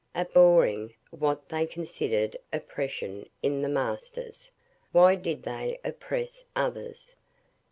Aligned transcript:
Abhorring 0.15 0.95
what 1.11 1.47
they 1.49 1.67
considered 1.67 2.35
oppression 2.51 3.29
in 3.43 3.61
the 3.61 3.69
masters, 3.69 4.49
why 4.91 5.13
did 5.13 5.43
they 5.43 5.79
oppress 5.85 6.43
others? 6.55 7.15